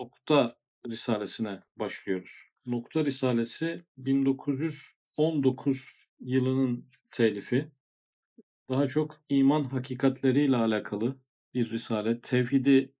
[0.00, 0.48] Nokta
[0.88, 2.30] Risalesine başlıyoruz.
[2.66, 5.78] Nokta Risalesi 1919
[6.20, 7.70] yılının telifi.
[8.68, 11.16] Daha çok iman hakikatleriyle alakalı
[11.54, 12.20] bir risale.
[12.20, 12.92] Tevhidi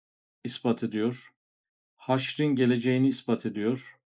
[0.44, 1.34] ispat ediyor.
[1.96, 4.00] Haşrin geleceğini ispat ediyor.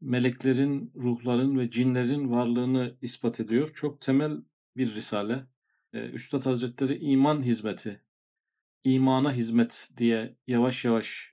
[0.00, 3.72] Meleklerin, ruhların ve cinlerin varlığını ispat ediyor.
[3.74, 4.36] Çok temel
[4.76, 5.46] bir risale.
[5.92, 8.00] Ee, Üstad Hazretleri iman hizmeti,
[8.84, 11.31] imana hizmet diye yavaş yavaş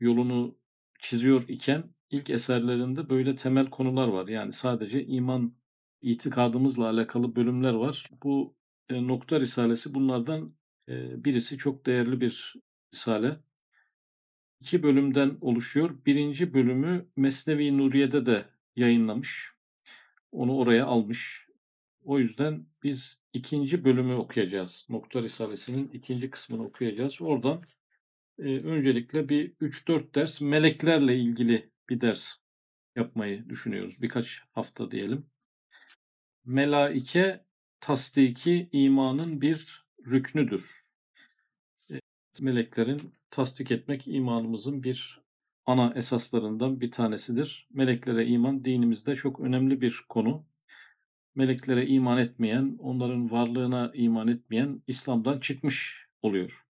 [0.00, 0.58] yolunu
[1.00, 4.28] çiziyor iken ilk eserlerinde böyle temel konular var.
[4.28, 5.54] Yani sadece iman
[6.02, 8.04] itikadımızla alakalı bölümler var.
[8.22, 8.54] Bu
[8.88, 10.54] e, nokta risalesi bunlardan
[10.88, 12.54] e, birisi çok değerli bir
[12.94, 13.36] risale.
[14.60, 15.90] İki bölümden oluşuyor.
[16.06, 18.44] Birinci bölümü Mesnevi Nuriye'de de
[18.76, 19.52] yayınlamış.
[20.32, 21.46] Onu oraya almış.
[22.04, 24.86] O yüzden biz ikinci bölümü okuyacağız.
[24.88, 27.22] Nokta Risalesi'nin ikinci kısmını okuyacağız.
[27.22, 27.77] Oradan e,
[28.38, 32.36] öncelikle bir 3-4 ders meleklerle ilgili bir ders
[32.96, 34.02] yapmayı düşünüyoruz.
[34.02, 35.26] Birkaç hafta diyelim.
[36.44, 37.44] Melaike
[37.80, 40.82] tasdiki imanın bir rüknüdür.
[41.90, 42.00] E,
[42.40, 45.20] meleklerin tasdik etmek imanımızın bir
[45.66, 47.68] ana esaslarından bir tanesidir.
[47.70, 50.46] Meleklere iman dinimizde çok önemli bir konu.
[51.34, 56.67] Meleklere iman etmeyen, onların varlığına iman etmeyen İslam'dan çıkmış oluyor.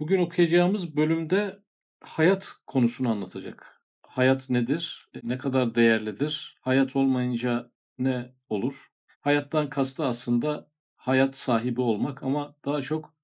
[0.00, 1.62] Bugün okuyacağımız bölümde
[2.00, 3.82] hayat konusunu anlatacak.
[4.02, 5.08] Hayat nedir?
[5.22, 6.58] Ne kadar değerlidir?
[6.60, 8.92] Hayat olmayınca ne olur?
[9.20, 13.14] Hayattan kastı aslında hayat sahibi olmak ama daha çok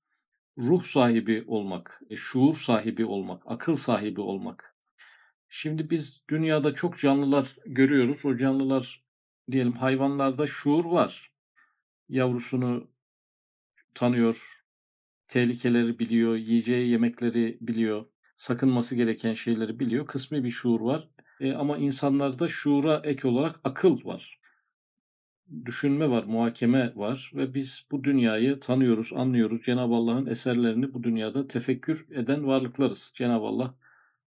[0.59, 4.77] ruh sahibi olmak, e, şuur sahibi olmak, akıl sahibi olmak.
[5.49, 8.25] Şimdi biz dünyada çok canlılar görüyoruz.
[8.25, 9.05] O canlılar
[9.51, 11.33] diyelim hayvanlarda şuur var.
[12.09, 12.91] Yavrusunu
[13.95, 14.66] tanıyor,
[15.29, 20.07] tehlikeleri biliyor, yiyeceği yemekleri biliyor, sakınması gereken şeyleri biliyor.
[20.07, 21.09] Kısmi bir şuur var.
[21.41, 24.41] E, ama insanlarda şuura ek olarak akıl var.
[25.65, 29.63] Düşünme var, muhakeme var ve biz bu dünyayı tanıyoruz, anlıyoruz.
[29.63, 33.13] Cenab-ı Allah'ın eserlerini bu dünyada tefekkür eden varlıklarız.
[33.15, 33.75] Cenab-ı Allah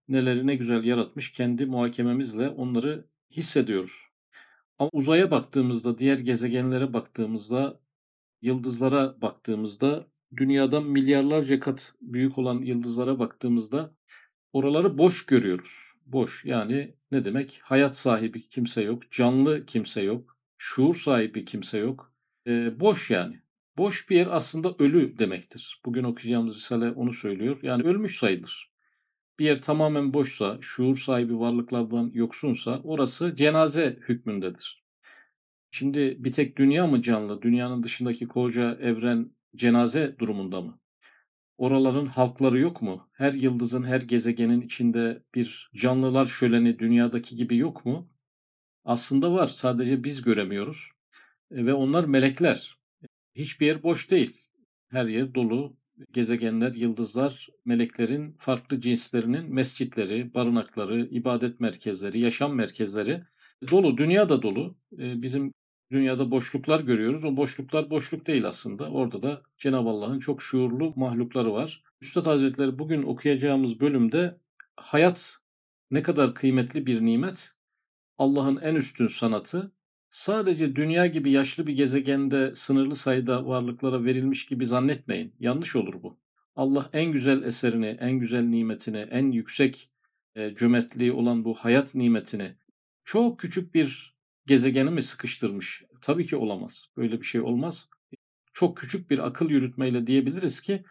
[0.09, 4.09] neleri ne güzel yaratmış, kendi muhakememizle onları hissediyoruz.
[4.79, 7.81] Ama uzaya baktığımızda, diğer gezegenlere baktığımızda,
[8.43, 10.07] yıldızlara baktığımızda
[10.37, 13.95] dünyadan milyarlarca kat büyük olan yıldızlara baktığımızda
[14.53, 15.89] oraları boş görüyoruz.
[16.07, 17.61] Boş yani ne demek?
[17.63, 22.13] Hayat sahibi kimse yok, canlı kimse yok, şuur sahibi kimse yok.
[22.47, 23.41] E, boş yani.
[23.77, 25.81] Boş bir yer aslında ölü demektir.
[25.85, 27.59] Bugün okuyacağımız Risale onu söylüyor.
[27.63, 28.73] Yani ölmüş sayılır.
[29.39, 34.85] Bir yer tamamen boşsa, şuur sahibi varlıklardan yoksunsa orası cenaze hükmündedir.
[35.71, 37.43] Şimdi bir tek dünya mı canlı?
[37.43, 40.79] Dünyanın dışındaki koca evren cenaze durumunda mı?
[41.59, 43.09] Oraların halkları yok mu?
[43.13, 48.11] Her yıldızın, her gezegenin içinde bir canlılar şöleni dünyadaki gibi yok mu?
[48.85, 49.49] Aslında var.
[49.49, 50.91] Sadece biz göremiyoruz.
[51.51, 52.79] E, ve onlar melekler.
[53.35, 54.37] Hiçbir yer boş değil.
[54.89, 55.77] Her yer dolu.
[56.13, 63.23] Gezegenler, yıldızlar, meleklerin farklı cinslerinin mescitleri, barınakları, ibadet merkezleri, yaşam merkezleri
[63.71, 63.97] dolu.
[63.99, 64.77] Dünya da dolu.
[64.93, 65.53] E, bizim
[65.93, 67.25] dünyada boşluklar görüyoruz.
[67.25, 68.91] O boşluklar boşluk değil aslında.
[68.91, 71.83] Orada da Cenab-ı Allah'ın çok şuurlu mahlukları var.
[72.01, 74.39] Üstad Hazretleri bugün okuyacağımız bölümde
[74.77, 75.39] hayat
[75.91, 77.51] ne kadar kıymetli bir nimet,
[78.19, 79.73] Allah'ın en üstün sanatı,
[80.11, 85.35] sadece dünya gibi yaşlı bir gezegende sınırlı sayıda varlıklara verilmiş gibi zannetmeyin.
[85.41, 86.19] Yanlış olur bu.
[86.57, 89.91] Allah en güzel eserini, en güzel nimetini, en yüksek
[90.35, 92.55] e, cömertliği olan bu hayat nimetini
[93.05, 94.18] çok küçük bir
[94.49, 95.83] gezegeni mi sıkıştırmış?
[96.03, 96.87] Tabii ki olamaz.
[96.97, 97.91] Böyle bir şey olmaz.
[98.53, 100.85] Çok küçük bir akıl yürütmeyle diyebiliriz ki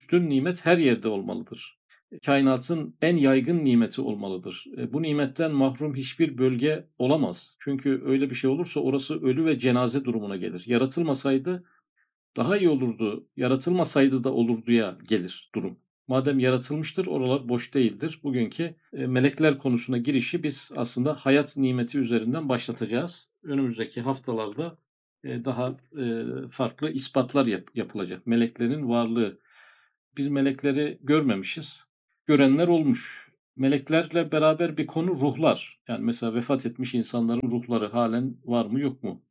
[0.00, 1.78] üstün nimet her yerde olmalıdır.
[2.26, 4.64] Kainatın en yaygın nimeti olmalıdır.
[4.78, 7.56] E, bu nimetten mahrum hiçbir bölge olamaz.
[7.60, 10.64] Çünkü öyle bir şey olursa orası ölü ve cenaze durumuna gelir.
[10.66, 11.64] Yaratılmasaydı
[12.36, 15.78] daha iyi olurdu, yaratılmasaydı da olurduya gelir durum.
[16.12, 18.20] Madem yaratılmıştır oralar boş değildir.
[18.22, 23.28] Bugünkü e, melekler konusuna girişi biz aslında hayat nimeti üzerinden başlatacağız.
[23.42, 24.78] Önümüzdeki haftalarda
[25.24, 26.04] e, daha e,
[26.50, 28.26] farklı ispatlar yap, yapılacak.
[28.26, 29.38] Meleklerin varlığı.
[30.16, 31.84] Biz melekleri görmemişiz.
[32.26, 33.30] Görenler olmuş.
[33.56, 35.80] Meleklerle beraber bir konu ruhlar.
[35.88, 39.22] Yani mesela vefat etmiş insanların ruhları halen var mı yok mu?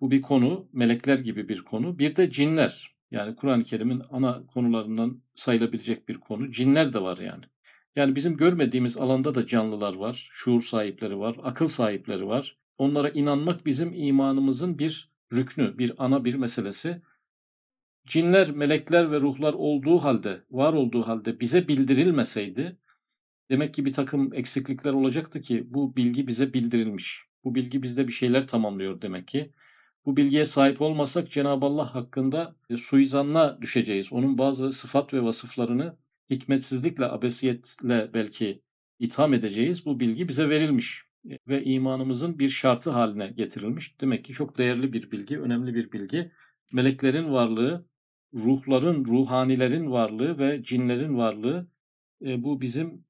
[0.00, 1.98] Bu bir konu, melekler gibi bir konu.
[1.98, 2.93] Bir de cinler.
[3.14, 6.50] Yani Kur'an-ı Kerim'in ana konularından sayılabilecek bir konu.
[6.50, 7.44] Cinler de var yani.
[7.96, 12.56] Yani bizim görmediğimiz alanda da canlılar var, şuur sahipleri var, akıl sahipleri var.
[12.78, 17.02] Onlara inanmak bizim imanımızın bir rüknü, bir ana bir meselesi.
[18.06, 22.78] Cinler, melekler ve ruhlar olduğu halde, var olduğu halde bize bildirilmeseydi,
[23.50, 27.24] Demek ki bir takım eksiklikler olacaktı ki bu bilgi bize bildirilmiş.
[27.44, 29.52] Bu bilgi bizde bir şeyler tamamlıyor demek ki.
[30.06, 34.12] Bu bilgiye sahip olmasak Cenab-ı Allah hakkında e, suizanla düşeceğiz.
[34.12, 35.96] Onun bazı sıfat ve vasıflarını
[36.30, 38.62] hikmetsizlikle, abesiyetle belki
[38.98, 39.86] itham edeceğiz.
[39.86, 44.00] Bu bilgi bize verilmiş e, ve imanımızın bir şartı haline getirilmiş.
[44.00, 46.32] Demek ki çok değerli bir bilgi, önemli bir bilgi.
[46.72, 47.86] Meleklerin varlığı,
[48.34, 51.68] ruhların, ruhanilerin varlığı ve cinlerin varlığı
[52.24, 53.04] e, bu bizim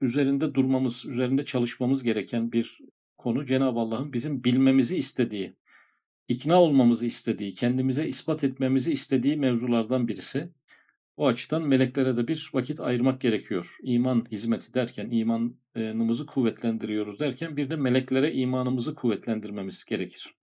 [0.00, 2.78] üzerinde durmamız, üzerinde çalışmamız gereken bir
[3.18, 3.46] konu.
[3.46, 5.54] Cenab-ı Allah'ın bizim bilmemizi istediği,
[6.28, 10.48] ikna olmamızı istediği, kendimize ispat etmemizi istediği mevzulardan birisi.
[11.16, 13.76] O açıdan meleklere de bir vakit ayırmak gerekiyor.
[13.82, 20.34] İman hizmeti derken, imanımızı kuvvetlendiriyoruz derken bir de meleklere imanımızı kuvvetlendirmemiz gerekir.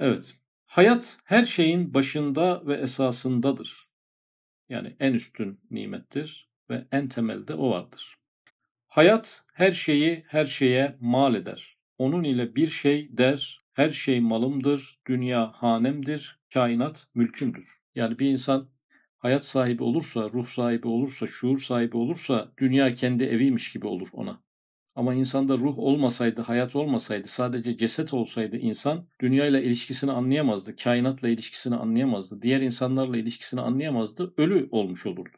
[0.00, 0.36] Evet,
[0.66, 3.88] hayat her şeyin başında ve esasındadır.
[4.68, 8.18] Yani en üstün nimettir ve en temelde o vardır.
[8.86, 11.76] Hayat her şeyi her şeye mal eder.
[11.98, 17.78] Onun ile bir şey der, her şey malımdır, dünya hanemdir, kainat mülkümdür.
[17.94, 18.68] Yani bir insan
[19.18, 24.42] hayat sahibi olursa, ruh sahibi olursa, şuur sahibi olursa dünya kendi eviymiş gibi olur ona.
[24.94, 31.76] Ama insanda ruh olmasaydı, hayat olmasaydı, sadece ceset olsaydı insan dünyayla ilişkisini anlayamazdı, kainatla ilişkisini
[31.76, 35.36] anlayamazdı, diğer insanlarla ilişkisini anlayamazdı, ölü olmuş olurdu.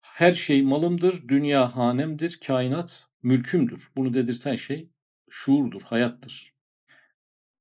[0.00, 3.90] Her şey malımdır, dünya hanemdir, kainat mülkümdür.
[3.96, 4.90] Bunu dedirten şey
[5.30, 6.51] şuurdur, hayattır.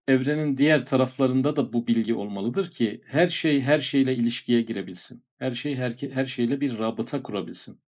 [0.07, 5.23] Evrenin diğer taraflarında da bu bilgi olmalıdır ki her şey her şeyle ilişkiye girebilsin.
[5.37, 7.81] Her şey her, her şeyle bir rabıta kurabilsin.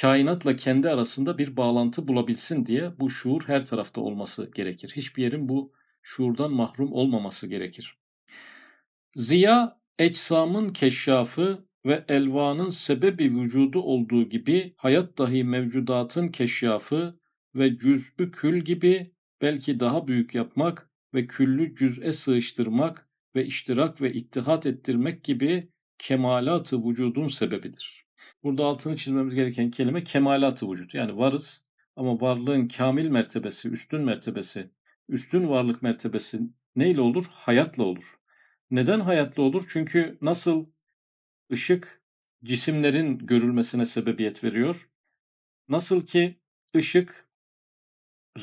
[0.00, 4.92] Kainatla kendi arasında bir bağlantı bulabilsin diye bu şuur her tarafta olması gerekir.
[4.96, 5.72] Hiçbir yerin bu
[6.02, 7.98] şuurdan mahrum olmaması gerekir.
[9.16, 17.18] Ziya, ecsamın keşşafı, ve elvanın sebebi vücudu olduğu gibi hayat dahi mevcudatın keşyafı
[17.54, 24.12] ve cüz'ü kül gibi belki daha büyük yapmak ve küllü cüz'e sığıştırmak ve iştirak ve
[24.12, 25.68] ittihat ettirmek gibi
[25.98, 28.04] kemalatı vücudun sebebidir.
[28.42, 30.94] Burada altını çizmemiz gereken kelime kemalatı vücut.
[30.94, 31.64] Yani varız
[31.96, 34.70] ama varlığın kamil mertebesi, üstün mertebesi,
[35.08, 36.40] üstün varlık mertebesi
[36.76, 37.24] neyle olur?
[37.30, 38.18] Hayatla olur.
[38.70, 39.66] Neden hayatla olur?
[39.68, 40.66] Çünkü nasıl
[41.52, 42.02] ışık
[42.44, 44.88] cisimlerin görülmesine sebebiyet veriyor.
[45.68, 46.40] Nasıl ki
[46.76, 47.23] ışık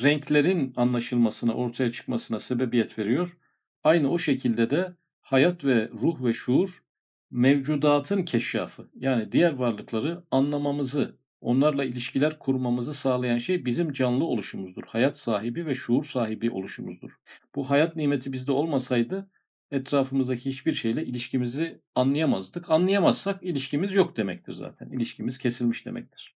[0.02, 3.38] renklerin anlaşılmasına, ortaya çıkmasına sebebiyet veriyor.
[3.84, 6.82] Aynı o şekilde de hayat ve ruh ve şuur
[7.30, 8.90] mevcudatın keşşafı.
[8.94, 14.82] Yani diğer varlıkları anlamamızı, onlarla ilişkiler kurmamızı sağlayan şey bizim canlı oluşumuzdur.
[14.86, 17.10] Hayat sahibi ve şuur sahibi oluşumuzdur.
[17.54, 19.30] Bu hayat nimeti bizde olmasaydı
[19.70, 22.70] etrafımızdaki hiçbir şeyle ilişkimizi anlayamazdık.
[22.70, 24.90] Anlayamazsak ilişkimiz yok demektir zaten.
[24.90, 26.36] İlişkimiz kesilmiş demektir.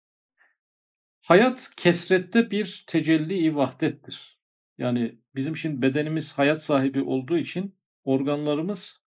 [1.22, 4.38] Hayat kesrette bir tecelli-i vahdettir.
[4.78, 7.74] Yani bizim şimdi bedenimiz hayat sahibi olduğu için
[8.04, 9.00] organlarımız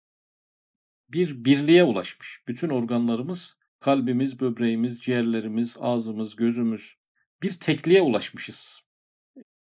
[1.08, 2.40] bir birliğe ulaşmış.
[2.48, 6.96] Bütün organlarımız, kalbimiz, böbreğimiz, ciğerlerimiz, ağzımız, gözümüz
[7.42, 8.80] bir tekliğe ulaşmışız.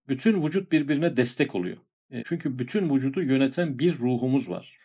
[0.07, 1.77] Bütün vücut birbirine destek oluyor.
[2.09, 4.77] E, çünkü bütün vücudu yöneten bir ruhumuz var.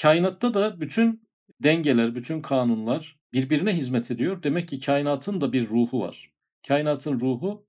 [0.00, 1.28] Kainatta da bütün
[1.60, 4.42] dengeler, bütün kanunlar birbirine hizmet ediyor.
[4.42, 6.31] Demek ki kainatın da bir ruhu var.
[6.68, 7.66] Kainatın ruhu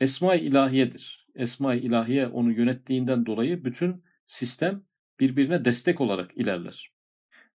[0.00, 1.26] Esma-i İlahiye'dir.
[1.34, 4.82] Esma-i İlahiye onu yönettiğinden dolayı bütün sistem
[5.20, 6.92] birbirine destek olarak ilerler.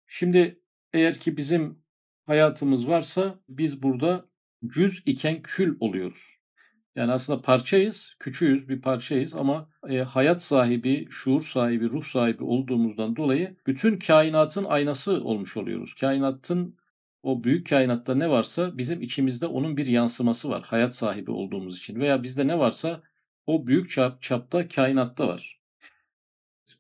[0.08, 0.62] Şimdi
[0.94, 1.80] eğer ki bizim
[2.26, 4.26] hayatımız varsa biz burada
[4.68, 6.38] cüz iken kül oluyoruz.
[6.96, 13.16] Yani aslında parçayız, küçüğüz, bir parçayız ama e, hayat sahibi, şuur sahibi, ruh sahibi olduğumuzdan
[13.16, 15.94] dolayı bütün kainatın aynası olmuş oluyoruz.
[15.94, 16.78] Kainatın
[17.24, 22.00] o büyük kainatta ne varsa bizim içimizde onun bir yansıması var hayat sahibi olduğumuz için
[22.00, 23.04] veya bizde ne varsa
[23.46, 25.62] o büyük çap, çapta kainatta var.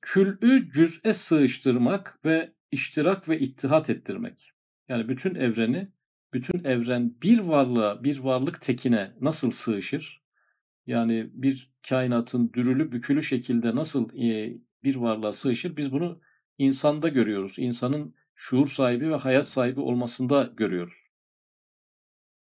[0.02, 4.52] Kül'ü cüz'e sığıştırmak ve iştirak ve ittihat ettirmek.
[4.90, 5.92] Yani bütün evreni
[6.34, 10.22] bütün evren bir varlığa, bir varlık tekine nasıl sığışır?
[10.88, 14.10] Yani bir kainatın dürülü bükülü şekilde nasıl
[14.84, 15.78] bir varlığa sığışır?
[15.78, 16.22] Biz bunu
[16.58, 17.56] insanda görüyoruz.
[17.58, 21.08] İnsanın şuur sahibi ve hayat sahibi olmasında görüyoruz.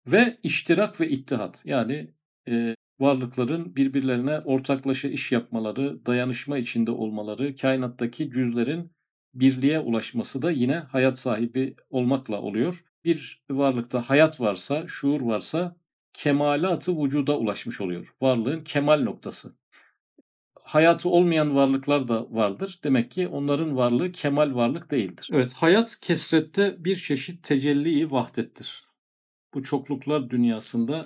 [0.08, 2.13] Ve iştirak ve ittihat yani
[2.48, 8.91] e, varlıkların birbirlerine ortaklaşa iş yapmaları, dayanışma içinde olmaları, kainattaki cüzlerin
[9.34, 15.75] birliğe ulaşması da yine hayat sahibi olmakla oluyor bir varlıkta hayat varsa, şuur varsa
[16.13, 18.15] kemalatı vücuda ulaşmış oluyor.
[18.22, 19.55] Varlığın kemal noktası.
[20.69, 22.79] Hayatı olmayan varlıklar da vardır.
[22.83, 25.29] Demek ki onların varlığı kemal varlık değildir.
[25.33, 28.83] Evet, hayat kesrette bir çeşit tecelli vahdettir.
[29.53, 31.05] Bu çokluklar dünyasında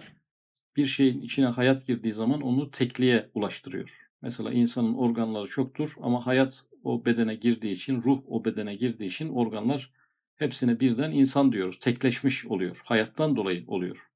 [0.76, 4.10] bir şeyin içine hayat girdiği zaman onu tekliğe ulaştırıyor.
[4.22, 9.30] Mesela insanın organları çoktur ama hayat o bedene girdiği için, ruh o bedene girdiği için
[9.30, 9.92] organlar
[10.36, 11.80] hepsine birden insan diyoruz.
[11.80, 12.82] Tekleşmiş oluyor.
[12.86, 14.12] Hayattan dolayı oluyor.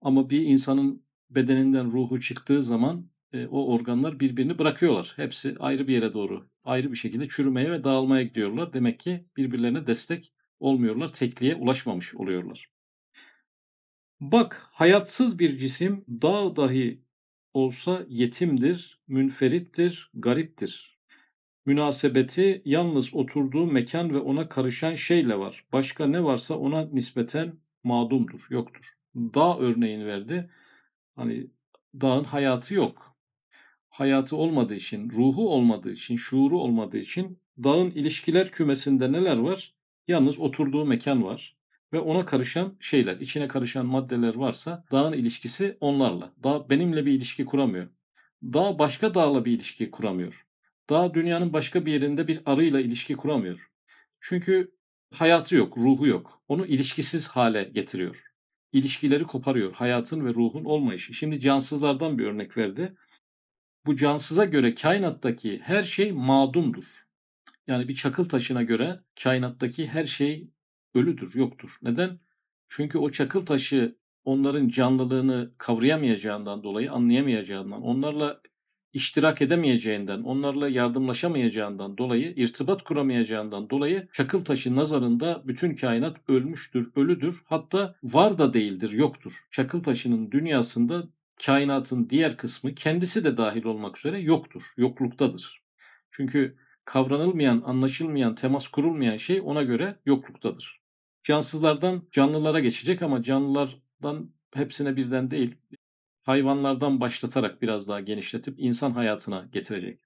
[0.00, 3.12] Ama bir insanın bedeninden ruhu çıktığı zaman
[3.50, 5.12] o organlar birbirini bırakıyorlar.
[5.16, 8.72] Hepsi ayrı bir yere doğru, ayrı bir şekilde çürümeye ve dağılmaya gidiyorlar.
[8.72, 12.72] Demek ki birbirlerine destek olmuyorlar, tekliğe ulaşmamış oluyorlar.
[14.20, 17.02] Bak, hayatsız bir cisim dağ dahi
[17.54, 20.98] olsa yetimdir, münferittir, gariptir.
[21.66, 25.64] Münasebeti yalnız oturduğu mekan ve ona karışan şeyle var.
[25.72, 27.52] Başka ne varsa ona nispeten
[27.84, 28.94] mağdumdur, yoktur.
[29.14, 30.50] Dağ örneğini verdi.
[31.16, 31.46] Hani
[32.00, 33.11] dağın hayatı yok.
[33.92, 39.74] Hayatı olmadığı için, ruhu olmadığı için, şuuru olmadığı için dağın ilişkiler kümesinde neler var?
[40.08, 41.56] Yalnız oturduğu mekan var
[41.92, 46.32] ve ona karışan şeyler, içine karışan maddeler varsa dağın ilişkisi onlarla.
[46.44, 47.88] Dağ benimle bir ilişki kuramıyor.
[48.42, 50.46] Dağ başka dağla bir ilişki kuramıyor.
[50.90, 53.70] Dağ dünyanın başka bir yerinde bir arıyla ilişki kuramıyor.
[54.20, 54.74] Çünkü
[55.14, 56.42] hayatı yok, ruhu yok.
[56.48, 58.24] Onu ilişkisiz hale getiriyor.
[58.72, 59.72] İlişkileri koparıyor.
[59.72, 61.14] Hayatın ve ruhun olmayışı.
[61.14, 62.96] Şimdi cansızlardan bir örnek verdi.
[63.86, 66.84] Bu cansıza göre kainattaki her şey madumdur.
[67.66, 70.50] Yani bir çakıl taşına göre kainattaki her şey
[70.94, 71.78] ölüdür, yoktur.
[71.82, 72.18] Neden?
[72.68, 78.40] Çünkü o çakıl taşı onların canlılığını kavrayamayacağından dolayı, anlayamayacağından, onlarla
[78.92, 87.42] iştirak edemeyeceğinden, onlarla yardımlaşamayacağından dolayı, irtibat kuramayacağından dolayı çakıl taşı nazarında bütün kainat ölmüştür, ölüdür.
[87.44, 89.32] Hatta var da değildir, yoktur.
[89.50, 91.08] Çakıl taşının dünyasında
[91.46, 95.62] kainatın diğer kısmı kendisi de dahil olmak üzere yoktur, yokluktadır.
[96.10, 100.82] Çünkü kavranılmayan, anlaşılmayan, temas kurulmayan şey ona göre yokluktadır.
[101.24, 105.54] Cansızlardan canlılara geçecek ama canlılardan hepsine birden değil,
[106.22, 110.00] hayvanlardan başlatarak biraz daha genişletip insan hayatına getirecek.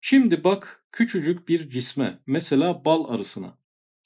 [0.00, 3.58] Şimdi bak küçücük bir cisme, mesela bal arısına.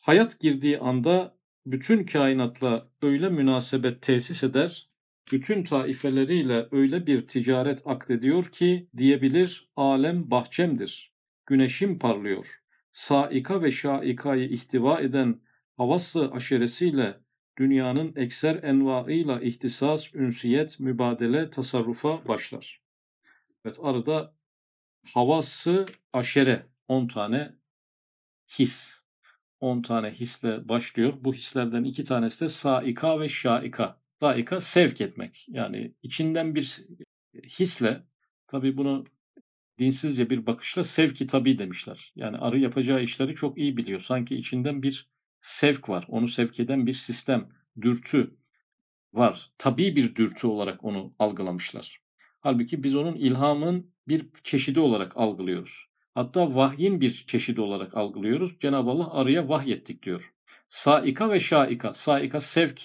[0.02, 4.87] Hayat girdiği anda bütün kainatla öyle münasebet tesis eder,
[5.32, 11.12] bütün taifeleriyle öyle bir ticaret akdediyor ki diyebilir alem bahçemdir,
[11.46, 12.62] güneşim parlıyor.
[12.92, 15.40] Saika ve şaikayı ihtiva eden
[15.76, 17.20] havası aşeresiyle
[17.58, 22.82] dünyanın ekser envaıyla ihtisas, ünsiyet, mübadele, tasarrufa başlar.
[23.64, 24.34] Evet arada
[25.14, 27.54] havası aşere 10 tane
[28.58, 28.98] his.
[29.60, 31.14] 10 tane hisle başlıyor.
[31.20, 34.00] Bu hislerden iki tanesi de saika ve şaika.
[34.20, 35.44] Saika sevk etmek.
[35.48, 36.80] Yani içinden bir
[37.34, 38.02] hisle
[38.46, 39.04] tabii bunu
[39.78, 42.12] dinsizce bir bakışla sevki tabi demişler.
[42.16, 44.00] Yani arı yapacağı işleri çok iyi biliyor.
[44.00, 45.10] Sanki içinden bir
[45.40, 46.04] sevk var.
[46.08, 47.48] Onu sevk eden bir sistem,
[47.80, 48.36] dürtü
[49.12, 49.50] var.
[49.58, 52.00] Tabii bir dürtü olarak onu algılamışlar.
[52.40, 55.88] Halbuki biz onun ilhamın bir çeşidi olarak algılıyoruz.
[56.14, 58.60] Hatta vahyin bir çeşidi olarak algılıyoruz.
[58.60, 60.34] Cenab-ı Allah arıya vahyettik diyor.
[60.68, 61.94] Saika ve şaika.
[61.94, 62.82] Saika sevk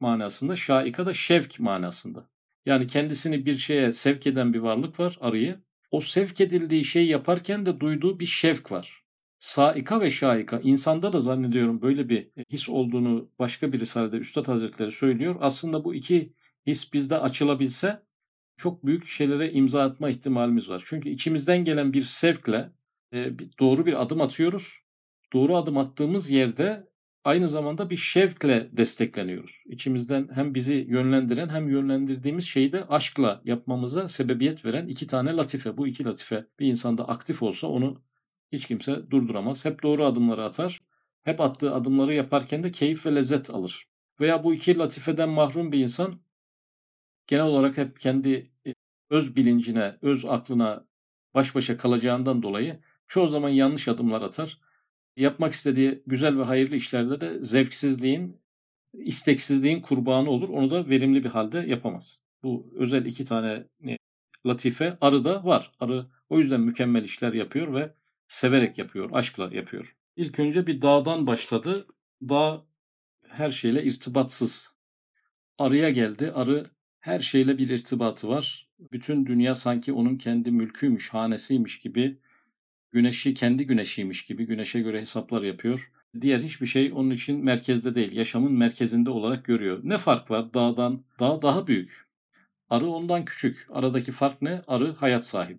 [0.00, 2.30] manasında, şaika da şevk manasında.
[2.66, 5.60] Yani kendisini bir şeye sevk eden bir varlık var arıyı.
[5.90, 9.02] O sevk edildiği şeyi yaparken de duyduğu bir şevk var.
[9.38, 14.92] Saika ve şaika insanda da zannediyorum böyle bir his olduğunu başka bir risalede Üstad Hazretleri
[14.92, 15.36] söylüyor.
[15.40, 16.32] Aslında bu iki
[16.66, 18.02] his bizde açılabilse
[18.56, 20.82] çok büyük şeylere imza atma ihtimalimiz var.
[20.86, 22.72] Çünkü içimizden gelen bir sevkle
[23.12, 24.78] e, doğru bir adım atıyoruz.
[25.32, 26.88] Doğru adım attığımız yerde
[27.26, 29.62] aynı zamanda bir şevkle destekleniyoruz.
[29.66, 35.76] İçimizden hem bizi yönlendiren hem yönlendirdiğimiz şeyi de aşkla yapmamıza sebebiyet veren iki tane latife.
[35.76, 38.02] Bu iki latife bir insanda aktif olsa onu
[38.52, 39.64] hiç kimse durduramaz.
[39.64, 40.80] Hep doğru adımları atar.
[41.22, 43.88] Hep attığı adımları yaparken de keyif ve lezzet alır.
[44.20, 46.20] Veya bu iki latifeden mahrum bir insan
[47.26, 48.74] genel olarak hep kendi e,
[49.10, 50.86] öz bilincine, öz aklına
[51.34, 54.65] baş başa kalacağından dolayı çoğu zaman yanlış adımlar atar.
[55.16, 58.40] Yapmak istediği güzel ve hayırlı işlerde de zevksizliğin,
[58.92, 60.48] isteksizliğin kurbanı olur.
[60.48, 62.20] Onu da verimli bir halde yapamaz.
[62.42, 63.96] Bu özel iki tane e,
[64.46, 65.72] latife arıda var.
[65.80, 67.94] Arı o yüzden mükemmel işler yapıyor ve
[68.28, 69.96] severek yapıyor, aşkla yapıyor.
[70.16, 71.86] İlk önce bir dağdan başladı.
[72.22, 72.64] Dağ
[73.28, 74.74] her şeyle irtibatsız.
[75.58, 76.32] Arıya geldi.
[76.34, 76.66] Arı
[77.00, 78.68] her şeyle bir irtibatı var.
[78.92, 82.18] Bütün dünya sanki onun kendi mülküymüş, hanesiymiş gibi,
[82.92, 85.92] güneşi kendi güneşiymiş gibi güneşe göre hesaplar yapıyor.
[86.20, 89.80] Diğer hiçbir şey onun için merkezde değil, yaşamın merkezinde olarak görüyor.
[89.82, 91.04] Ne fark var dağdan?
[91.20, 92.06] Dağ daha büyük.
[92.70, 93.66] Arı ondan küçük.
[93.70, 94.62] Aradaki fark ne?
[94.66, 95.58] Arı hayat sahibi.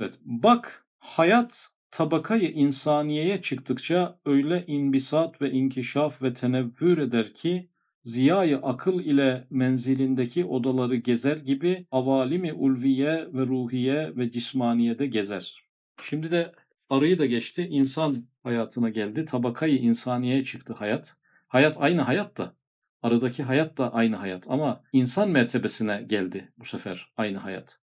[0.00, 7.68] Evet, bak hayat tabakayı insaniyeye çıktıkça öyle inbisat ve inkişaf ve tenevvür eder ki
[8.02, 15.63] ziyayı akıl ile menzilindeki odaları gezer gibi avalimi ulviye ve ruhiye ve cismaniyede gezer.
[16.02, 16.52] Şimdi de
[16.90, 17.66] arayı da geçti.
[17.70, 19.24] İnsan hayatına geldi.
[19.24, 21.16] Tabakayı insaniyeye çıktı hayat.
[21.48, 22.54] Hayat aynı hayat da.
[23.02, 24.50] Aradaki hayat da aynı hayat.
[24.50, 27.80] Ama insan mertebesine geldi bu sefer aynı hayat.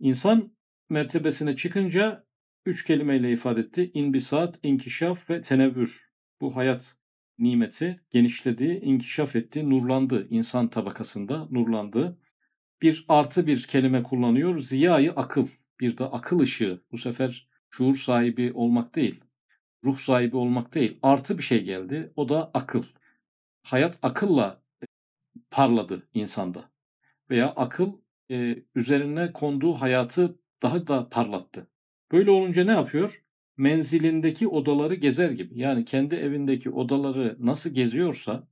[0.00, 0.52] İnsan
[0.88, 2.24] mertebesine çıkınca
[2.66, 3.90] üç kelimeyle ifade etti.
[3.94, 6.10] İnbisat, inkişaf ve tenevvür.
[6.40, 6.96] Bu hayat
[7.38, 10.26] nimeti genişledi, inkişaf etti, nurlandı.
[10.30, 12.18] insan tabakasında nurlandı.
[12.82, 14.60] Bir artı bir kelime kullanıyor.
[14.60, 15.46] Ziyayı akıl.
[15.80, 16.82] Bir de akıl ışığı.
[16.92, 19.20] Bu sefer şuur sahibi olmak değil,
[19.84, 22.12] ruh sahibi olmak değil, artı bir şey geldi.
[22.16, 22.82] O da akıl.
[23.62, 24.62] Hayat akılla
[25.50, 26.70] parladı insanda.
[27.30, 27.92] Veya akıl
[28.30, 31.66] e, üzerine konduğu hayatı daha da parlattı.
[32.12, 33.24] Böyle olunca ne yapıyor?
[33.56, 35.58] Menzilindeki odaları gezer gibi.
[35.58, 38.48] Yani kendi evindeki odaları nasıl geziyorsa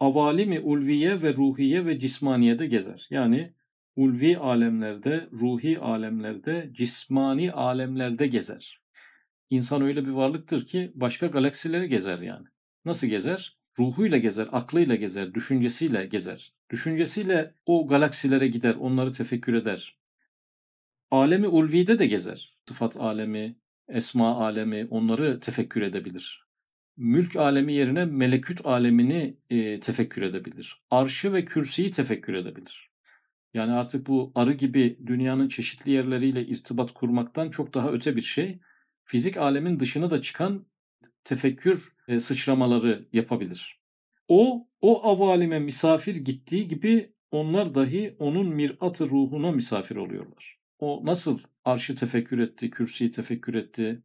[0.00, 3.06] avalimi ulviye ve ruhiye ve cismaniyede gezer.
[3.10, 3.52] Yani
[3.96, 8.80] ulvi alemlerde, ruhi alemlerde, cismani alemlerde gezer.
[9.50, 12.46] İnsan öyle bir varlıktır ki başka galaksileri gezer yani.
[12.84, 13.56] Nasıl gezer?
[13.78, 16.52] Ruhuyla gezer, aklıyla gezer, düşüncesiyle gezer.
[16.70, 19.96] Düşüncesiyle o galaksilere gider, onları tefekkür eder.
[21.10, 22.56] Alemi ulvide de gezer.
[22.68, 23.56] Sıfat alemi,
[23.88, 26.44] esma alemi onları tefekkür edebilir.
[26.96, 30.82] Mülk alemi yerine meleküt alemini e, tefekkür edebilir.
[30.90, 32.89] Arşı ve kürsüyü tefekkür edebilir.
[33.54, 38.60] Yani artık bu arı gibi dünyanın çeşitli yerleriyle irtibat kurmaktan çok daha öte bir şey.
[39.04, 40.66] Fizik alemin dışına da çıkan
[41.24, 43.80] tefekkür e, sıçramaları yapabilir.
[44.28, 50.58] O, o avalime misafir gittiği gibi onlar dahi onun mirat ruhuna misafir oluyorlar.
[50.78, 54.02] O nasıl arşı tefekkür etti, kürsüyü tefekkür etti,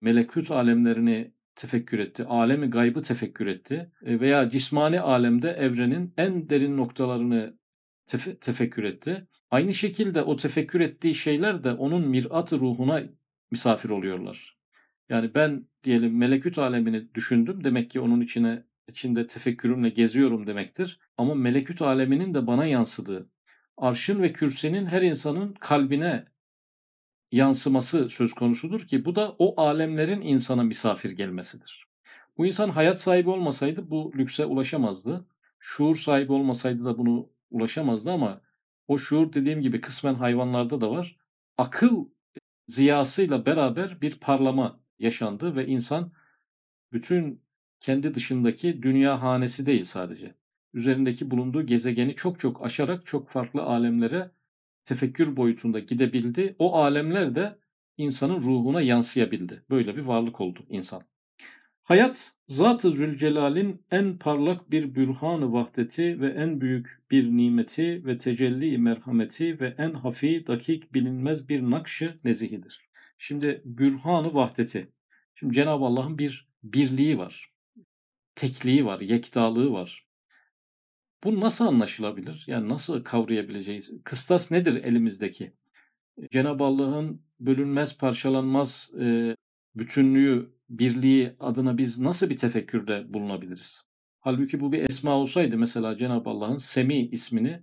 [0.00, 6.76] melekut alemlerini tefekkür etti, alemi gaybı tefekkür etti e, veya cismani alemde evrenin en derin
[6.76, 7.58] noktalarını
[8.06, 9.26] tefe- tefekkür etti.
[9.50, 13.02] Aynı şekilde o tefekkür ettiği şeyler de onun mirat ruhuna
[13.50, 14.56] misafir oluyorlar.
[15.08, 17.64] Yani ben diyelim melekut alemini düşündüm.
[17.64, 21.00] Demek ki onun içine içinde tefekkürümle geziyorum demektir.
[21.18, 23.30] Ama melekut aleminin de bana yansıdığı,
[23.76, 26.26] arşın ve kürsinin her insanın kalbine
[27.32, 31.86] yansıması söz konusudur ki bu da o alemlerin insana misafir gelmesidir.
[32.38, 35.26] Bu insan hayat sahibi olmasaydı bu lükse ulaşamazdı.
[35.58, 38.40] Şuur sahibi olmasaydı da bunu ulaşamazdı ama
[38.88, 41.16] o şuur dediğim gibi kısmen hayvanlarda da var.
[41.58, 42.06] Akıl
[42.68, 46.12] ziyasıyla beraber bir parlama yaşandı ve insan
[46.92, 47.42] bütün
[47.80, 50.34] kendi dışındaki dünya hanesi değil sadece.
[50.74, 54.30] Üzerindeki bulunduğu gezegeni çok çok aşarak çok farklı alemlere
[54.84, 56.56] tefekkür boyutunda gidebildi.
[56.58, 57.58] O alemler de
[57.96, 59.62] insanın ruhuna yansıyabildi.
[59.70, 61.02] Böyle bir varlık oldu insan.
[61.86, 68.78] Hayat, Zat-ı Zülcelal'in en parlak bir bürhan-ı vahdeti ve en büyük bir nimeti ve tecelli
[68.78, 72.80] merhameti ve en hafi, dakik, bilinmez bir nakşı nezihidir.
[73.18, 74.92] Şimdi bürhan-ı vahdeti.
[75.34, 77.52] Şimdi Cenab-ı Allah'ın bir birliği var.
[78.34, 80.06] Tekliği var, yektalığı var.
[81.24, 82.44] Bu nasıl anlaşılabilir?
[82.46, 83.90] Yani nasıl kavrayabileceğiz?
[84.04, 85.52] Kıstas nedir elimizdeki?
[86.30, 89.36] Cenab-ı Allah'ın bölünmez, parçalanmaz e,
[89.74, 93.86] bütünlüğü, birliği adına biz nasıl bir tefekkürde bulunabiliriz?
[94.20, 97.62] Halbuki bu bir esma olsaydı mesela Cenab-ı Allah'ın Semi ismini,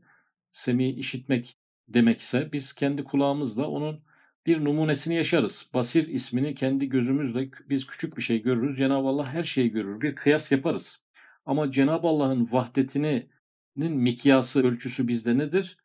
[0.52, 4.04] Semi işitmek demekse biz kendi kulağımızla onun
[4.46, 5.70] bir numunesini yaşarız.
[5.74, 8.78] Basir ismini kendi gözümüzle biz küçük bir şey görürüz.
[8.78, 10.02] Cenab-ı Allah her şeyi görür.
[10.02, 11.04] Bir kıyas yaparız.
[11.46, 13.30] Ama Cenab-ı Allah'ın vahdetinin
[13.78, 15.78] mikyası, ölçüsü bizde nedir?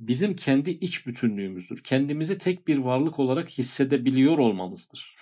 [0.00, 1.82] Bizim kendi iç bütünlüğümüzdür.
[1.84, 5.16] Kendimizi tek bir varlık olarak hissedebiliyor olmamızdır.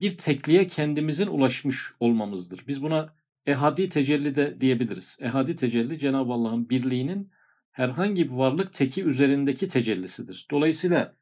[0.00, 2.64] Bir tekliğe kendimizin ulaşmış olmamızdır.
[2.68, 3.14] Biz buna
[3.46, 5.18] ehadi tecelli de diyebiliriz.
[5.20, 7.30] Ehadi tecelli Cenab-ı Allah'ın birliğinin
[7.70, 10.46] herhangi bir varlık teki üzerindeki tecellisidir.
[10.50, 11.16] Dolayısıyla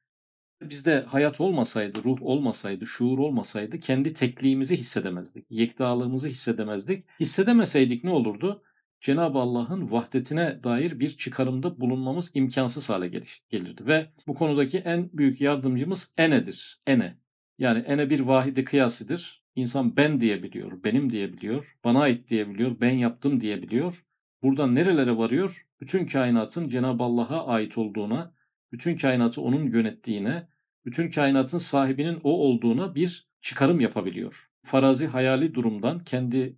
[0.62, 5.46] bizde hayat olmasaydı, ruh olmasaydı, şuur olmasaydı kendi tekliğimizi hissedemezdik.
[5.50, 7.04] Yektaalığımızı hissedemezdik.
[7.20, 8.62] Hissedemeseydik ne olurdu?
[9.00, 13.08] Cenab-ı Allah'ın vahdetine dair bir çıkarımda bulunmamız imkansız hale
[13.50, 13.86] gelirdi.
[13.86, 16.80] Ve bu konudaki en büyük yardımcımız enedir.
[16.86, 17.21] Ene.
[17.58, 19.42] Yani ene bir vahidi kıyasıdır.
[19.56, 24.04] İnsan ben diyebiliyor, benim diyebiliyor, bana ait diyebiliyor, ben yaptım diyebiliyor.
[24.42, 25.66] Buradan nerelere varıyor?
[25.80, 28.34] Bütün kainatın Cenab-ı Allah'a ait olduğuna,
[28.72, 30.48] bütün kainatı onun yönettiğine,
[30.84, 34.50] bütün kainatın sahibinin o olduğuna bir çıkarım yapabiliyor.
[34.64, 36.56] Farazi hayali durumdan, kendi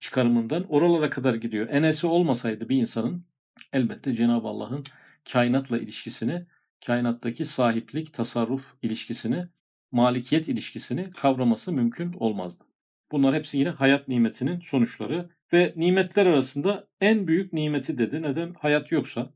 [0.00, 1.68] çıkarımından oralara kadar gidiyor.
[1.68, 3.24] Enesi olmasaydı bir insanın
[3.72, 4.84] elbette Cenab-ı Allah'ın
[5.32, 6.46] kainatla ilişkisini,
[6.86, 9.48] kainattaki sahiplik, tasarruf ilişkisini,
[9.90, 12.64] malikiyet ilişkisini kavraması mümkün olmazdı.
[13.12, 15.30] Bunlar hepsi yine hayat nimetinin sonuçları.
[15.52, 18.22] Ve nimetler arasında en büyük nimeti dedi.
[18.22, 18.54] Neden?
[18.58, 19.32] Hayat yoksa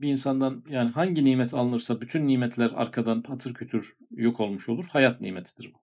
[0.00, 4.84] bir insandan yani hangi nimet alınırsa bütün nimetler arkadan patır kütür yok olmuş olur.
[4.90, 5.78] Hayat nimetidir bu.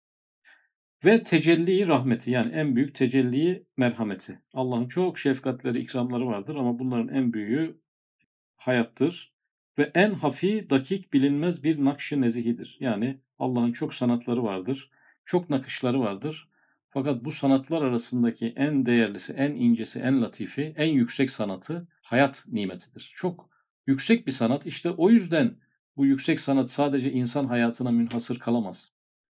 [1.06, 4.40] Ve tecelli rahmeti yani en büyük tecelli merhameti.
[4.54, 7.82] Allah'ın çok şefkatleri, ikramları vardır ama bunların en büyüğü
[8.56, 9.34] hayattır.
[9.78, 12.78] Ve en hafi, dakik, bilinmez bir nakş-ı nezihidir.
[12.80, 14.90] Yani Allah'ın çok sanatları vardır,
[15.26, 16.50] çok nakışları vardır.
[16.90, 23.14] Fakat bu sanatlar arasındaki en değerlisi, en incesi, en latifi, en yüksek sanatı hayat nimetidir.
[23.16, 23.50] Çok
[23.88, 24.66] yüksek bir sanat.
[24.66, 25.56] İşte o yüzden
[25.98, 28.92] bu yüksek sanat sadece insan hayatına münhasır kalamaz.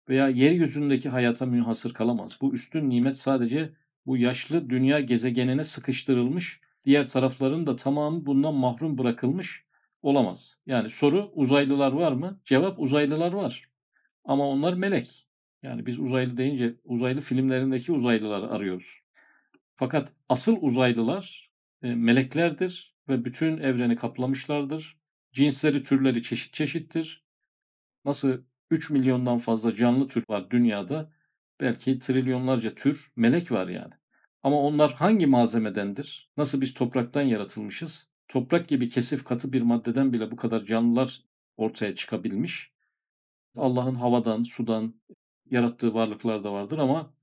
[0.09, 2.37] Veya yeryüzündeki hayata münhasır kalamaz.
[2.41, 3.73] Bu üstün nimet sadece
[4.05, 9.65] bu yaşlı dünya gezegenine sıkıştırılmış, diğer tarafların da tamamı bundan mahrum bırakılmış
[10.01, 10.59] olamaz.
[10.65, 12.39] Yani soru uzaylılar var mı?
[12.45, 13.69] Cevap uzaylılar var.
[14.25, 15.27] Ama onlar melek.
[15.63, 19.01] Yani biz uzaylı deyince uzaylı filmlerindeki uzaylıları arıyoruz.
[19.75, 21.51] Fakat asıl uzaylılar
[21.83, 24.97] e, meleklerdir ve bütün evreni kaplamışlardır.
[25.31, 27.25] Cinsleri, türleri çeşit çeşittir.
[28.05, 31.11] Nasıl 3 milyondan fazla canlı tür var dünyada,
[31.61, 33.93] belki trilyonlarca tür melek var yani.
[34.43, 36.29] Ama onlar hangi malzemedendir?
[36.37, 38.07] Nasıl biz topraktan yaratılmışız?
[38.27, 41.21] Toprak gibi kesif katı bir maddeden bile bu kadar canlılar
[41.57, 42.74] ortaya çıkabilmiş.
[43.57, 44.95] Allah'ın havadan, sudan
[45.51, 47.13] yarattığı varlıklar da vardır ama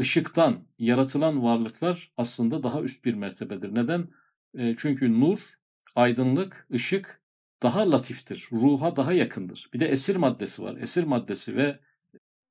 [0.00, 3.74] ışıktan yaratılan varlıklar aslında daha üst bir mertebedir.
[3.74, 4.08] Neden?
[4.54, 5.54] E, çünkü nur,
[5.94, 7.22] aydınlık, ışık
[7.62, 8.48] daha latiftir.
[8.52, 9.70] Ruha daha yakındır.
[9.74, 10.76] Bir de esir maddesi var.
[10.76, 11.80] Esir maddesi ve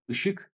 [0.10, 0.52] ışık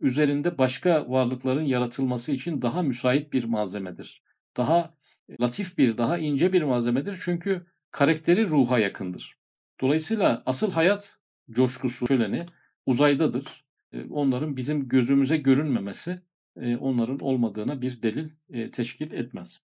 [0.00, 4.22] üzerinde başka varlıkların yaratılması için daha müsait bir malzemedir.
[4.56, 4.94] Daha
[5.40, 7.18] latif bir, daha ince bir malzemedir.
[7.22, 9.38] Çünkü karakteri ruha yakındır.
[9.80, 12.46] Dolayısıyla asıl hayat coşkusu şöleni
[12.86, 13.64] uzaydadır.
[13.92, 16.20] E, onların bizim gözümüze görünmemesi
[16.56, 19.60] e, onların olmadığına bir delil e, teşkil etmez.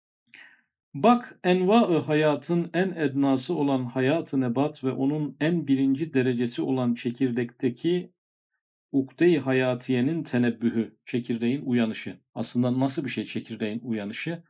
[0.95, 8.13] Bak enva hayatın en ednası olan hayat-ı nebat ve onun en birinci derecesi olan çekirdekteki
[8.93, 12.21] ukde-i hayatiyenin tenebbühü, çekirdeğin uyanışı.
[12.35, 14.43] Aslında nasıl bir şey çekirdeğin uyanışı?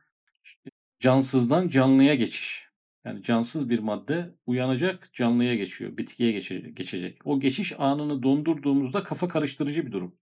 [0.99, 2.66] Cansızdan canlıya geçiş.
[3.07, 6.31] Yani cansız bir madde uyanacak, canlıya geçiyor, bitkiye
[6.71, 7.21] geçecek.
[7.25, 10.15] O geçiş anını dondurduğumuzda kafa karıştırıcı bir durum.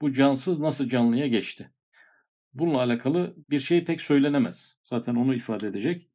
[0.00, 1.70] Bu cansız nasıl canlıya geçti?
[2.54, 4.76] Bununla alakalı bir şey pek söylenemez.
[4.84, 6.08] Zaten onu ifade edecek.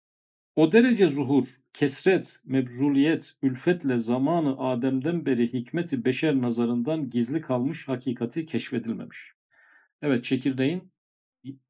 [0.56, 8.46] O derece zuhur, kesret, mebzuliyet, ülfetle zamanı Adem'den beri hikmeti beşer nazarından gizli kalmış hakikati
[8.46, 9.34] keşfedilmemiş.
[10.02, 10.93] Evet çekirdeğin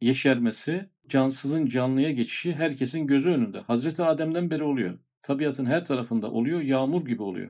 [0.02, 3.60] yeşermesi, cansızın canlıya geçişi herkesin gözü önünde.
[3.60, 5.00] Hazreti Adem'den beri oluyor.
[5.22, 7.50] Tabiatın her tarafında oluyor, yağmur gibi oluyor.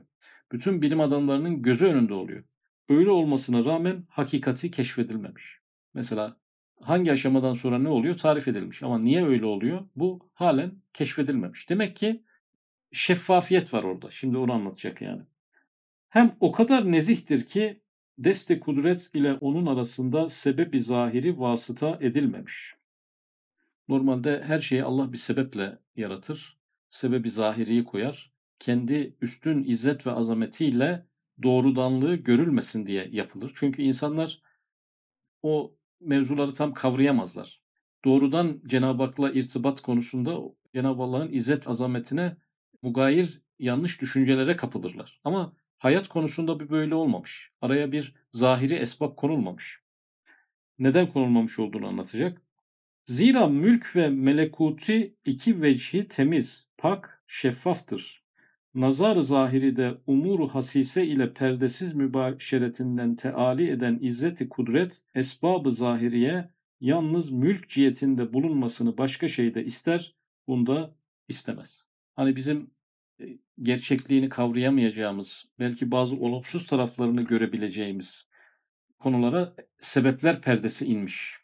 [0.52, 2.44] Bütün bilim adamlarının gözü önünde oluyor.
[2.88, 5.58] Öyle olmasına rağmen hakikati keşfedilmemiş.
[5.94, 6.36] Mesela
[6.80, 8.82] hangi aşamadan sonra ne oluyor tarif edilmiş.
[8.82, 9.84] Ama niye öyle oluyor?
[9.96, 11.70] Bu halen keşfedilmemiş.
[11.70, 12.22] Demek ki
[12.92, 14.10] şeffafiyet var orada.
[14.10, 15.22] Şimdi onu anlatacak yani.
[16.08, 17.80] Hem o kadar nezihtir ki
[18.18, 22.74] deste kudret ile onun arasında sebebi zahiri vasıta edilmemiş.
[23.88, 26.58] Normalde her şeyi Allah bir sebeple yaratır.
[26.88, 28.32] Sebebi zahiriyi koyar.
[28.58, 31.06] Kendi üstün izzet ve azametiyle
[31.42, 33.52] doğrudanlığı görülmesin diye yapılır.
[33.54, 34.42] Çünkü insanlar
[35.42, 37.62] o mevzuları tam kavrayamazlar.
[38.04, 40.38] Doğrudan Cenab-ı Hak'la irtibat konusunda
[40.74, 42.36] Cenab-ı Allah'ın izzet azametine
[42.82, 45.20] mugayir yanlış düşüncelere kapılırlar.
[45.24, 47.50] Ama hayat konusunda bir böyle olmamış.
[47.60, 49.80] Araya bir zahiri esbab konulmamış.
[50.78, 52.42] Neden konulmamış olduğunu anlatacak.
[53.04, 58.24] Zira mülk ve melekuti iki vecihi temiz, pak, şeffaftır
[58.74, 67.30] nazar zahiri de umuru hasise ile perdesiz mübaşeretinden teali eden izzeti kudret, esbabı zahiriye yalnız
[67.30, 70.14] mülk cihetinde bulunmasını başka şeyde ister,
[70.48, 70.94] bunda
[71.28, 71.88] istemez.
[72.16, 72.70] Hani bizim
[73.62, 78.28] gerçekliğini kavrayamayacağımız, belki bazı olumsuz taraflarını görebileceğimiz
[78.98, 81.36] konulara sebepler perdesi inmiş.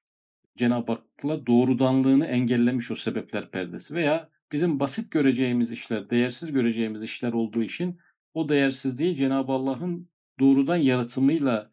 [0.57, 7.33] Cenab-ı Hak'la doğrudanlığını engellemiş o sebepler perdesi veya bizim basit göreceğimiz işler, değersiz göreceğimiz işler
[7.33, 7.99] olduğu için
[8.35, 10.09] o değersizliği Cenab-ı Allah'ın
[10.41, 11.73] doğrudan yaratımıyla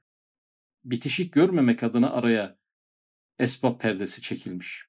[0.86, 2.58] bitişik görmemek adına araya
[3.40, 4.87] esbab perdesi çekilmiş.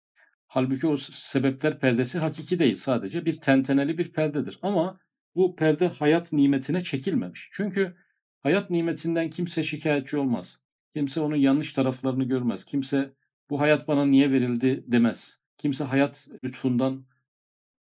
[0.48, 4.58] Halbuki o sebepler perdesi hakiki değil sadece bir tenteneli bir perdedir.
[4.62, 5.00] Ama
[5.34, 7.48] bu perde hayat nimetine çekilmemiş.
[7.52, 7.96] Çünkü
[8.40, 10.60] hayat nimetinden kimse şikayetçi olmaz.
[10.94, 12.64] Kimse onun yanlış taraflarını görmez.
[12.64, 13.14] Kimse
[13.50, 15.38] bu hayat bana niye verildi demez.
[15.58, 17.06] Kimse hayat lütfundan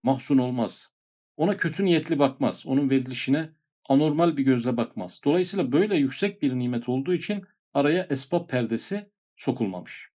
[0.02, 0.92] mahzun olmaz.
[1.36, 2.66] Ona kötü niyetli bakmaz.
[2.66, 3.50] Onun verilişine
[3.88, 5.20] anormal bir gözle bakmaz.
[5.24, 10.10] Dolayısıyla böyle yüksek bir nimet olduğu için araya esbab perdesi sokulmamış.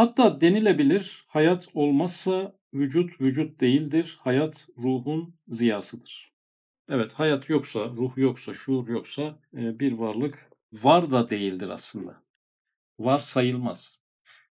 [0.00, 6.32] Hatta denilebilir hayat olmazsa vücut vücut değildir, hayat ruhun ziyasıdır.
[6.88, 12.22] Evet hayat yoksa, ruh yoksa, şuur yoksa e, bir varlık var da değildir aslında.
[12.98, 13.98] Var sayılmaz.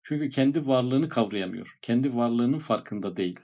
[0.02, 1.78] Çünkü kendi varlığını kavrayamıyor.
[1.82, 3.40] Kendi varlığının farkında değil.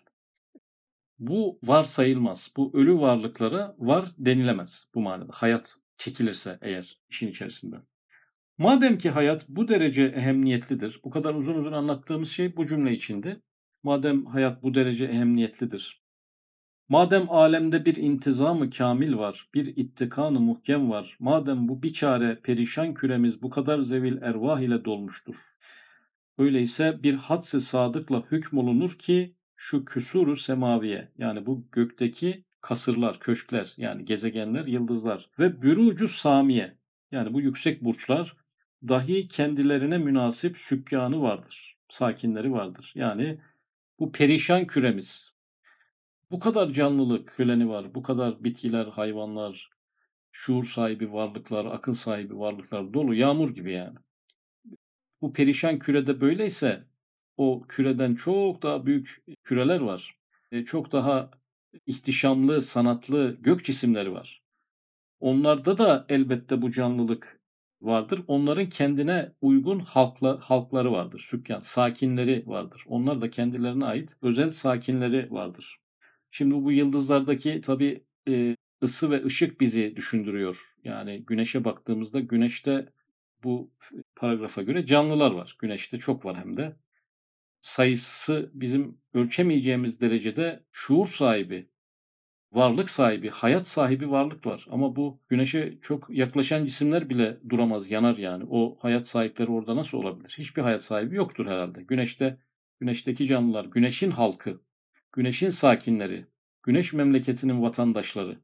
[1.19, 2.53] Bu var sayılmaz.
[2.57, 5.33] Bu ölü varlıklara var denilemez bu manada.
[5.35, 7.77] Hayat çekilirse eğer işin içerisinde.
[8.63, 13.41] Madem ki hayat bu derece ehemmiyetlidir, bu kadar uzun uzun anlattığımız şey bu cümle içinde.
[13.83, 16.03] Madem hayat bu derece ehemmiyetlidir,
[16.89, 23.43] madem alemde bir intizamı kamil var, bir ittikanı muhkem var, madem bu biçare perişan küremiz
[23.43, 25.37] bu kadar zevil ervah ile dolmuştur.
[26.39, 34.05] Öyleyse bir hadsi sadıkla hükmolunur ki şu küsuru semaviye yani bu gökteki kasırlar, köşkler yani
[34.05, 36.77] gezegenler, yıldızlar ve bürücü samiye
[37.13, 38.42] yani bu yüksek burçlar
[38.89, 41.77] dahi kendilerine münasip sükkanı vardır.
[41.89, 42.93] Sakinleri vardır.
[42.95, 43.39] Yani
[43.99, 45.33] bu perişan küremiz.
[46.31, 47.95] Bu kadar canlılık köleni var.
[47.95, 49.71] Bu kadar bitkiler, hayvanlar,
[50.33, 53.99] şuur sahibi varlıklar, akıl sahibi varlıklar dolu yağmur gibi yani.
[55.21, 56.85] Bu perişan kürede böyleyse
[57.37, 60.17] o küreden çok daha büyük küreler var.
[60.53, 61.31] E, çok daha
[61.87, 64.43] ihtişamlı, sanatlı gök cisimleri var.
[65.21, 67.42] Onlarda da elbette bu canlılık
[67.83, 68.25] vardır.
[68.27, 71.25] Onların kendine uygun halkla, halkları vardır.
[71.27, 72.85] Sükkan, sakinleri vardır.
[72.87, 75.81] Onlar da kendilerine ait özel sakinleri vardır.
[76.31, 80.75] Şimdi bu yıldızlardaki tabi e, ısı ve ışık bizi düşündürüyor.
[80.85, 82.93] Yani güneşe baktığımızda güneşte
[83.45, 83.71] bu
[84.17, 85.57] paragrafa göre canlılar var.
[85.59, 86.77] Güneşte çok var hem de.
[87.61, 91.69] Sayısı bizim ölçemeyeceğimiz derecede şuur sahibi,
[92.53, 94.67] varlık sahibi, hayat sahibi varlık var.
[94.71, 98.45] Ama bu güneşe çok yaklaşan cisimler bile duramaz, yanar yani.
[98.51, 100.35] O hayat sahipleri orada nasıl olabilir?
[100.39, 101.83] Hiçbir hayat sahibi yoktur herhalde.
[101.83, 102.39] Güneşte,
[102.81, 104.61] güneşteki canlılar, güneşin halkı,
[105.13, 106.27] güneşin sakinleri,
[106.63, 108.39] güneş memleketinin vatandaşları.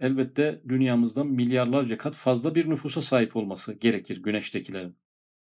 [0.00, 4.96] Elbette dünyamızdan milyarlarca kat fazla bir nüfusa sahip olması gerekir güneştekilerin.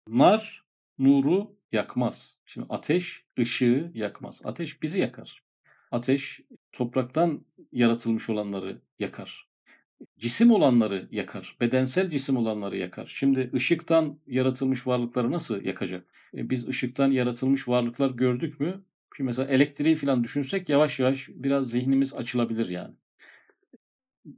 [0.08, 0.64] Nar
[0.98, 2.38] nuru yakmaz.
[2.46, 4.40] Şimdi ateş ışığı yakmaz.
[4.44, 5.49] Ateş bizi yakar.
[5.90, 6.40] Ateş
[6.72, 9.48] topraktan yaratılmış olanları yakar.
[10.18, 11.56] Cisim olanları yakar.
[11.60, 13.12] Bedensel cisim olanları yakar.
[13.14, 16.06] Şimdi ışıktan yaratılmış varlıkları nasıl yakacak?
[16.36, 18.84] E biz ışıktan yaratılmış varlıklar gördük mü?
[19.16, 22.94] Şimdi mesela elektriği falan düşünsek yavaş yavaş biraz zihnimiz açılabilir yani.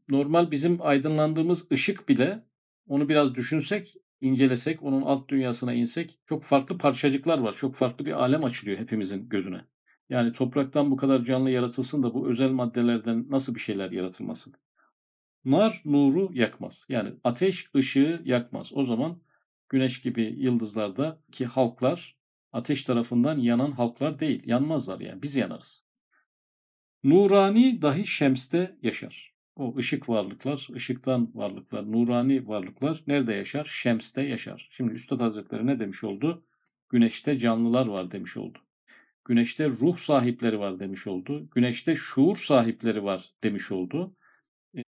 [0.09, 2.45] Normal bizim aydınlandığımız ışık bile
[2.89, 7.55] onu biraz düşünsek, incelesek, onun alt dünyasına insek çok farklı parçacıklar var.
[7.57, 9.65] Çok farklı bir alem açılıyor hepimizin gözüne.
[10.13, 14.55] Yani topraktan bu kadar canlı yaratılsın da bu özel maddelerden nasıl bir şeyler yaratılmasın?
[15.45, 16.87] Nar nuru yakmaz.
[16.89, 18.71] Yani ateş ışığı yakmaz.
[18.73, 19.21] O zaman
[19.69, 22.17] güneş gibi yıldızlarda ki halklar
[22.53, 24.43] ateş tarafından yanan halklar değil.
[24.47, 25.23] Yanmazlar yani.
[25.23, 25.85] Biz yanarız.
[27.05, 29.35] Nurani dahi şemste yaşar.
[29.57, 33.65] O ışık varlıklar, ışıktan varlıklar, nurani varlıklar nerede yaşar?
[33.65, 34.69] Şemste yaşar.
[34.73, 36.45] Şimdi Üstad Hazretleri ne demiş oldu?
[36.89, 38.59] Güneşte canlılar var demiş oldu.
[39.25, 41.49] Güneşte ruh sahipleri var demiş oldu.
[41.51, 44.17] Güneşte şuur sahipleri var demiş oldu.
[44.77, 44.83] E,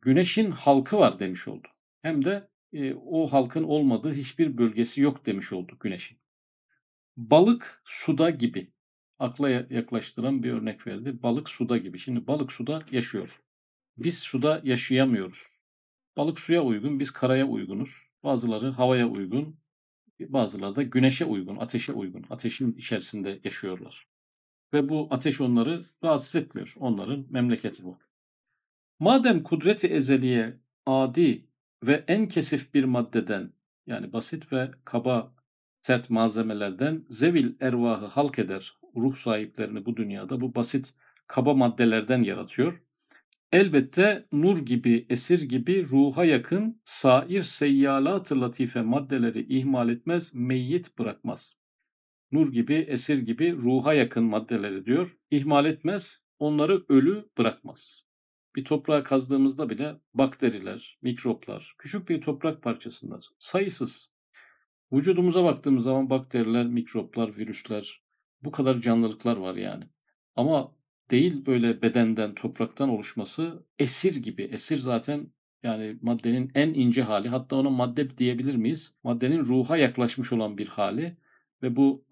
[0.00, 1.68] güneşin halkı var demiş oldu.
[2.02, 6.18] Hem de e, o halkın olmadığı hiçbir bölgesi yok demiş oldu güneşin.
[7.16, 8.72] Balık suda gibi.
[9.18, 11.22] Akla yaklaştıran bir örnek verdi.
[11.22, 11.98] Balık suda gibi.
[11.98, 13.40] Şimdi balık suda yaşıyor.
[13.98, 15.42] Biz suda yaşayamıyoruz.
[16.16, 17.90] Balık suya uygun, biz karaya uygunuz.
[18.24, 19.59] Bazıları havaya uygun,
[20.28, 22.24] bazıları da güneşe uygun, ateşe uygun.
[22.30, 24.06] Ateşin içerisinde yaşıyorlar.
[24.72, 26.74] Ve bu ateş onları rahatsız etmiyor.
[26.80, 27.98] Onların memleketi bu.
[28.98, 30.56] Madem kudreti ezeliye
[30.86, 31.46] adi
[31.84, 33.52] ve en kesif bir maddeden
[33.86, 35.34] yani basit ve kaba
[35.82, 38.76] sert malzemelerden zevil ervahı halk eder.
[38.96, 40.94] Ruh sahiplerini bu dünyada bu basit
[41.26, 42.82] kaba maddelerden yaratıyor.
[43.52, 51.56] Elbette nur gibi, esir gibi ruha yakın sair seyyalat-ı latife maddeleri ihmal etmez, meyyit bırakmaz.
[52.32, 58.02] Nur gibi, esir gibi ruha yakın maddeleri diyor, ihmal etmez, onları ölü bırakmaz.
[58.56, 64.12] Bir toprağa kazdığımızda bile bakteriler, mikroplar, küçük bir toprak parçasında sayısız.
[64.92, 68.02] Vücudumuza baktığımız zaman bakteriler, mikroplar, virüsler,
[68.42, 69.84] bu kadar canlılıklar var yani.
[70.36, 70.79] Ama
[71.10, 74.42] değil böyle bedenden, topraktan oluşması esir gibi.
[74.42, 75.26] Esir zaten
[75.62, 77.28] yani maddenin en ince hali.
[77.28, 78.94] Hatta ona madde diyebilir miyiz?
[79.04, 81.16] Maddenin ruha yaklaşmış olan bir hali
[81.62, 82.04] ve bu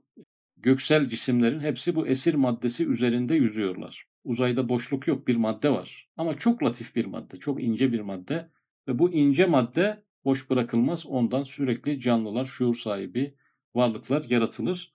[0.57, 4.07] göksel cisimlerin hepsi bu esir maddesi üzerinde yüzüyorlar.
[4.25, 6.09] Uzayda boşluk yok bir madde var.
[6.17, 8.51] Ama çok latif bir madde, çok ince bir madde
[8.89, 11.07] ve bu ince madde boş bırakılmaz.
[11.07, 13.35] Ondan sürekli canlılar, şuur sahibi
[13.75, 14.95] varlıklar yaratılır.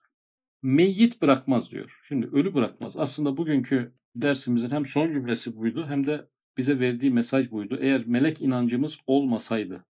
[0.64, 2.00] Meyyit bırakmaz diyor.
[2.08, 2.96] Şimdi ölü bırakmaz.
[2.96, 7.78] Aslında bugünkü dersimizin hem son cümlesi buydu hem de bize verdiği mesaj buydu.
[7.80, 9.84] Eğer melek inancımız olmasaydı,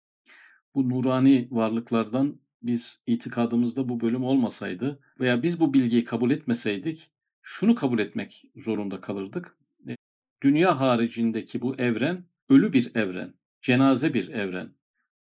[0.76, 7.76] bu nurani varlıklardan biz itikadımızda bu bölüm olmasaydı veya biz bu bilgiyi kabul etmeseydik şunu
[7.76, 9.58] kabul etmek zorunda kalırdık.
[9.90, 9.96] E,
[10.44, 14.74] dünya haricindeki bu evren ölü bir evren, cenaze bir evren.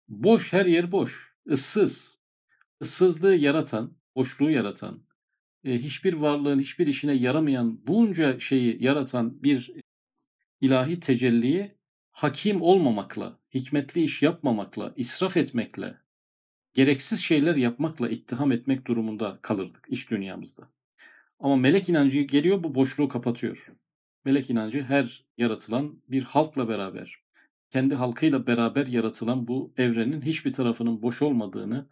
[0.09, 2.17] Boş her yer boş, ıssız.
[2.81, 5.06] Issızlığı yaratan, boşluğu yaratan,
[5.75, 9.73] hiçbir varlığın hiçbir işine yaramayan bunca şeyi yaratan bir
[10.61, 11.75] ilahi tecelliyi
[12.11, 15.99] hakim olmamakla, hikmetli iş yapmamakla, israf etmekle,
[16.75, 20.69] gereksiz şeyler yapmakla ittiham etmek durumunda kalırdık iç dünyamızda.
[21.39, 23.73] Ama melek inancı geliyor bu boşluğu kapatıyor.
[24.25, 27.19] Melek inancı her yaratılan bir halkla beraber,
[27.71, 31.87] kendi halkıyla beraber yaratılan bu evrenin hiçbir tarafının boş olmadığını,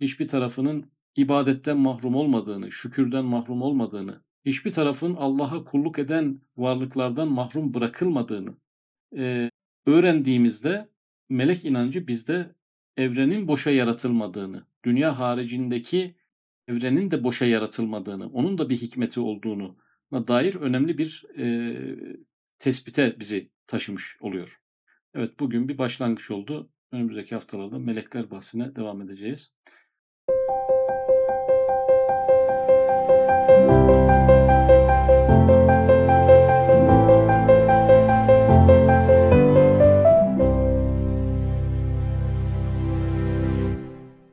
[0.00, 7.74] hiçbir tarafının ibadetten mahrum olmadığını, şükürden mahrum olmadığını, hiçbir tarafın Allah'a kulluk eden varlıklardan mahrum
[7.74, 8.54] bırakılmadığını
[9.16, 9.50] e,
[9.86, 10.88] öğrendiğimizde
[11.28, 12.54] melek inancı bizde
[12.96, 16.14] evrenin boşa yaratılmadığını, dünya haricindeki
[16.68, 19.76] evrenin de boşa yaratılmadığını, onun da bir hikmeti olduğunu
[20.12, 21.76] dair önemli bir e,
[22.58, 24.60] tespite bizi taşımış oluyor.
[25.14, 26.70] Evet bugün bir başlangıç oldu.
[26.92, 29.54] Önümüzdeki haftalarda melekler bahsine devam edeceğiz.